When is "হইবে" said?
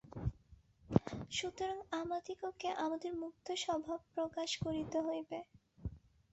5.01-5.39